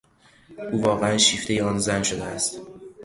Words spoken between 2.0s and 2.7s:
شده است.